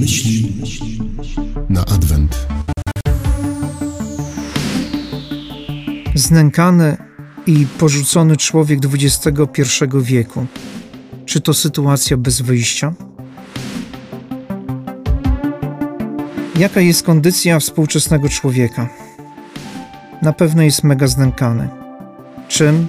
Myśli 0.00 0.52
na 1.68 1.80
Adwent. 1.86 2.46
Znękany 6.14 6.96
i 7.46 7.66
porzucony 7.78 8.36
człowiek 8.36 8.80
XXI 8.84 9.84
wieku. 10.02 10.46
Czy 11.26 11.40
to 11.40 11.54
sytuacja 11.54 12.16
bez 12.16 12.40
wyjścia? 12.40 12.94
Jaka 16.58 16.80
jest 16.80 17.02
kondycja 17.02 17.58
współczesnego 17.58 18.28
człowieka? 18.28 18.88
Na 20.22 20.32
pewno 20.32 20.62
jest 20.62 20.84
mega 20.84 21.06
znękany. 21.06 21.68
Czym? 22.48 22.86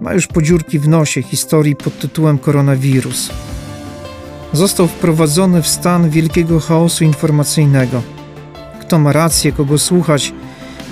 Ma 0.00 0.14
już 0.14 0.26
podziurki 0.26 0.78
w 0.78 0.88
nosie 0.88 1.22
historii 1.22 1.76
pod 1.76 1.98
tytułem 1.98 2.38
koronawirus. 2.38 3.30
Został 4.52 4.88
wprowadzony 4.88 5.62
w 5.62 5.68
stan 5.68 6.10
wielkiego 6.10 6.60
chaosu 6.60 7.04
informacyjnego. 7.04 8.02
Kto 8.80 8.98
ma 8.98 9.12
rację, 9.12 9.52
kogo 9.52 9.78
słuchać? 9.78 10.32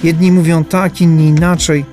Jedni 0.05 0.33
mówią 0.33 0.65
tak, 0.65 1.01
inni 1.01 1.29
inaczej. 1.29 1.85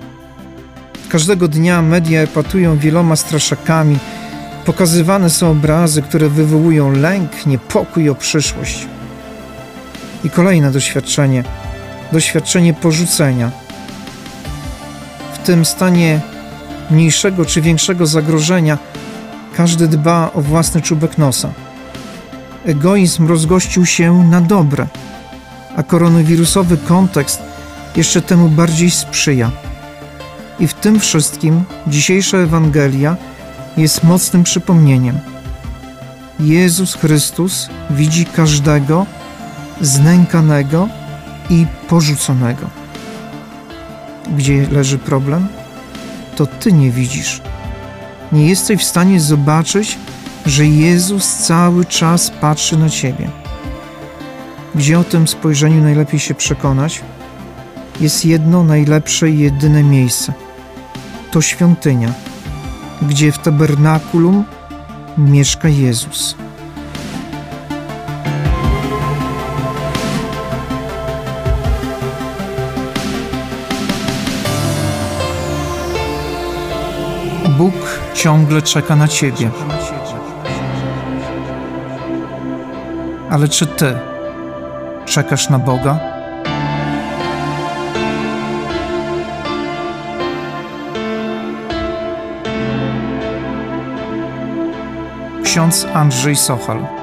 Każdego 1.10 1.48
dnia 1.48 1.82
media 1.82 2.22
epatują 2.22 2.78
wieloma 2.78 3.16
straszakami. 3.16 3.98
Pokazywane 4.66 5.30
są 5.30 5.52
obrazy, 5.52 6.02
które 6.02 6.30
wywołują 6.30 6.92
lęk, 6.92 7.46
niepokój 7.46 8.10
o 8.10 8.16
przyszłość. 8.16 8.88
I 10.24 10.30
kolejne 10.30 10.72
doświadczenie 10.72 11.44
doświadczenie 12.12 12.74
porzucenia. 12.74 13.52
W 15.34 15.38
tym 15.38 15.66
stanie 15.66 16.20
mniejszego 16.92 17.46
czy 17.46 17.62
większego 17.62 18.06
zagrożenia 18.06 18.78
każdy 19.56 19.88
dba 19.88 20.32
o 20.34 20.42
własny 20.42 20.82
czubek 20.82 21.18
nosa. 21.18 21.50
Egoizm 22.66 23.28
rozgościł 23.28 23.86
się 23.86 24.24
na 24.24 24.42
dobre, 24.42 24.88
a 25.76 25.84
koronawirusowy 25.84 26.78
kontekst 26.78 27.42
jeszcze 27.96 28.22
temu 28.22 28.50
bardziej 28.50 28.92
sprzyja. 28.92 29.52
I 30.60 30.68
w 30.68 30.74
tym 30.74 31.00
wszystkim 31.00 31.64
dzisiejsza 31.88 32.38
Ewangelia 32.38 33.18
jest 33.78 34.04
mocnym 34.04 34.44
przypomnieniem. 34.44 35.20
Jezus 36.40 36.96
Chrystus 36.96 37.70
widzi 37.90 38.26
każdego 38.26 39.06
znękanego 39.82 40.90
i 41.50 41.66
porzuconego. 41.90 42.70
Gdzie 44.38 44.68
leży 44.72 44.98
problem? 44.98 45.48
To 46.36 46.46
Ty 46.46 46.74
nie 46.74 46.92
widzisz. 46.92 47.42
Nie 48.32 48.48
jesteś 48.48 48.82
w 48.82 48.88
stanie 48.88 49.20
zobaczyć, 49.20 49.98
że 50.46 50.68
Jezus 50.68 51.34
cały 51.34 51.86
czas 51.86 52.32
patrzy 52.32 52.78
na 52.78 52.90
Ciebie. 52.90 53.30
Gdzie 54.76 55.00
o 55.00 55.04
tym 55.04 55.28
spojrzeniu 55.28 55.84
najlepiej 55.84 56.20
się 56.20 56.34
przekonać? 56.34 57.02
Jest 58.00 58.26
jedno 58.26 58.64
najlepsze 58.64 59.30
i 59.30 59.40
jedyne 59.40 59.84
miejsce. 59.84 60.34
To 61.32 61.42
świątynia, 61.42 62.14
gdzie 63.02 63.32
w 63.32 63.38
tabernakulum 63.38 64.44
mieszka 65.18 65.70
Jezus. 65.70 66.36
Bóg 77.62 77.74
ciągle 78.14 78.62
czeka 78.62 78.96
na 78.96 79.08
Ciebie. 79.08 79.50
Ale 83.30 83.48
czy 83.48 83.66
Ty 83.66 84.00
czekasz 85.06 85.50
na 85.50 85.60
Boga? 85.60 86.00
Ksiądz 95.44 95.88
Andrzej 95.94 96.36
Sochal. 96.36 97.01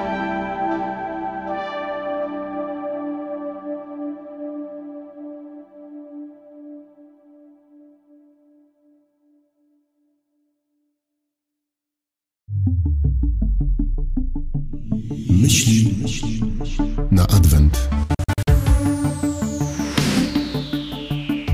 Myśli 15.29 15.95
na 17.11 17.27
Adwent. 17.27 17.89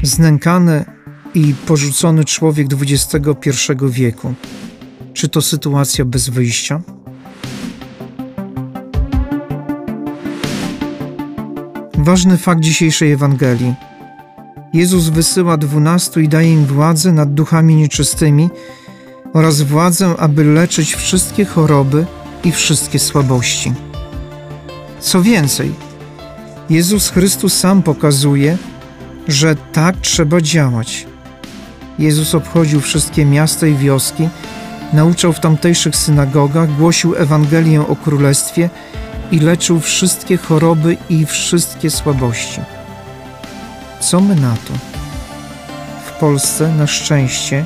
Znękany 0.03 0.85
i 1.34 1.53
porzucony 1.68 2.25
człowiek 2.25 2.68
XXI 2.81 3.52
wieku. 3.90 4.34
Czy 5.14 5.30
to 5.30 5.41
sytuacja 5.41 6.06
bez 6.06 6.30
wyjścia? 6.30 6.81
Ważny 11.94 12.38
fakt 12.38 12.62
dzisiejszej 12.62 13.12
Ewangelii. 13.12 13.74
Jezus 14.74 15.09
wysyła 15.09 15.58
dwunastu 15.58 16.19
i 16.19 16.28
daje 16.28 16.53
im 16.53 16.66
władzę 16.66 17.12
nad 17.12 17.34
duchami 17.34 17.75
nieczystymi 17.75 18.50
oraz 19.35 19.62
władzę, 19.62 20.16
aby 20.18 20.44
leczyć 20.44 20.96
wszystkie 20.96 21.46
choroby 21.46 22.06
i 22.44 22.51
wszystkie 22.51 23.00
słabości. 23.00 23.73
Co 25.00 25.22
więcej, 25.22 25.73
Jezus 26.69 27.09
Chrystus 27.09 27.53
sam 27.53 27.84
pokazuje, 27.84 28.57
że 29.28 29.56
tak 29.56 29.96
trzeba 30.01 30.41
działać. 30.41 31.07
Jezus 32.00 32.35
obchodził 32.35 32.81
wszystkie 32.81 33.25
miasta 33.25 33.68
i 33.68 33.75
wioski, 33.75 34.29
nauczał 34.94 35.34
w 35.34 35.40
tamtejszych 35.40 35.96
synagogach, 35.96 36.75
głosił 36.75 37.16
Ewangelię 37.16 37.88
o 37.88 37.96
Królestwie 37.96 38.69
i 39.31 39.40
leczył 39.40 39.79
wszystkie 39.79 40.38
choroby 40.38 40.97
i 41.09 41.25
wszystkie 41.25 41.90
słabości. 41.90 42.62
Co 44.00 44.22
my 44.22 44.35
na 44.35 44.53
to? 44.53 44.73
W 46.06 46.19
Polsce 46.19 46.75
na 46.75 46.88
szczęście 46.88 47.66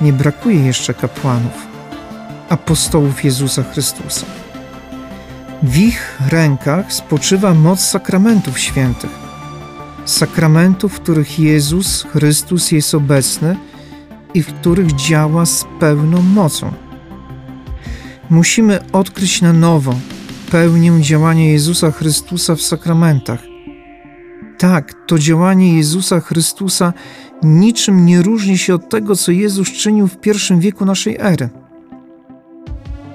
nie 0.00 0.12
brakuje 0.12 0.66
jeszcze 0.66 0.94
kapłanów, 0.94 1.66
apostołów 2.48 3.24
Jezusa 3.24 3.62
Chrystusa. 3.62 4.26
W 5.62 5.76
ich 5.76 6.18
rękach 6.28 6.92
spoczywa 6.92 7.54
moc 7.54 7.80
sakramentów 7.80 8.58
świętych. 8.58 9.10
Sakramentów, 10.04 10.92
w 10.92 11.00
których 11.00 11.38
Jezus 11.38 12.02
Chrystus 12.02 12.72
jest 12.72 12.94
obecny 12.94 13.56
i 14.34 14.42
w 14.42 14.54
których 14.54 14.94
działa 14.94 15.46
z 15.46 15.64
pełną 15.80 16.22
mocą. 16.22 16.72
Musimy 18.30 18.90
odkryć 18.92 19.42
na 19.42 19.52
nowo 19.52 19.94
pełnię 20.50 20.92
działania 21.00 21.44
Jezusa 21.44 21.90
Chrystusa 21.90 22.54
w 22.54 22.62
sakramentach. 22.62 23.47
Tak, 24.58 24.94
to 25.06 25.18
działanie 25.18 25.76
Jezusa 25.76 26.20
Chrystusa 26.20 26.92
niczym 27.42 28.06
nie 28.06 28.22
różni 28.22 28.58
się 28.58 28.74
od 28.74 28.88
tego, 28.88 29.16
co 29.16 29.32
Jezus 29.32 29.72
czynił 29.72 30.08
w 30.08 30.16
pierwszym 30.16 30.60
wieku 30.60 30.84
naszej 30.84 31.16
ery. 31.20 31.48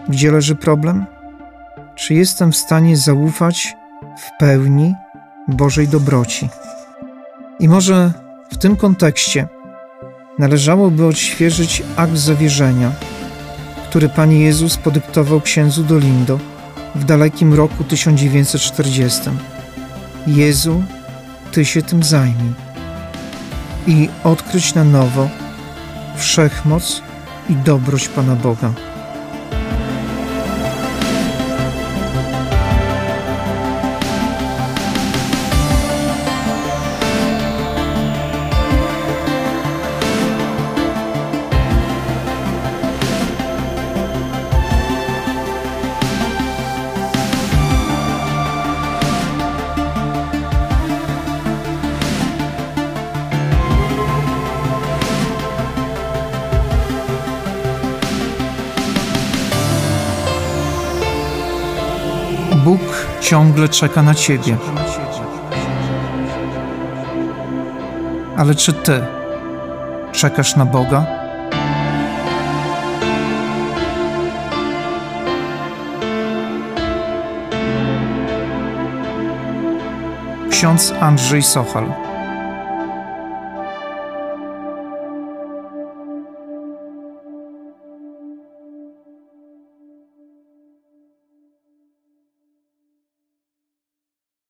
Gdzie 0.09 0.31
leży 0.31 0.56
problem? 0.56 1.06
Czy 1.96 2.14
jestem 2.14 2.52
w 2.52 2.58
stanie 2.58 2.98
zaufać 2.98 3.76
w 4.18 4.40
pełni 4.40 4.94
Bożej 5.48 5.88
dobroci? 5.88 6.50
I 7.60 7.70
może 7.70 8.14
w 8.52 8.58
tym 8.58 8.75
kontekście 8.75 9.48
należałoby 10.40 11.06
odświeżyć 11.06 11.84
akt 11.96 12.18
zawierzenia, 12.18 12.92
który 13.90 14.10
Pan 14.10 14.31
Jezus 14.31 14.78
podyktował 14.78 15.42
księdzu 15.42 15.84
Dolindo 15.84 16.40
w 16.95 17.04
dalekim 17.04 17.54
roku 17.54 17.84
1940. 17.84 19.22
Jezu, 20.28 20.84
Ty 21.54 21.66
się 21.66 21.82
tym 21.82 22.04
zajmij 22.04 22.54
i 23.88 24.10
odkryć 24.24 24.74
na 24.74 24.84
nowo 24.84 25.30
wszechmoc 26.18 27.02
i 27.50 27.56
dobroć 27.56 28.08
Pana 28.08 28.36
Boga. 28.36 28.74
Ciągle 63.33 63.69
czeka 63.69 64.03
na 64.03 64.15
ciebie. 64.15 64.57
Ale 68.38 68.56
czy 68.56 68.74
ty 68.74 69.06
czekasz 70.12 70.56
na 70.56 70.65
Boga? 70.65 71.06
Ksiądz 80.50 80.94
Andrzej 81.00 81.44
Sochal. 81.44 82.12